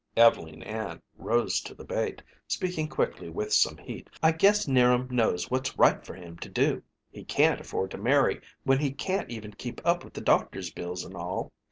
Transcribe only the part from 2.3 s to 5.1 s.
speaking quickly with some heat: "I guess 'Niram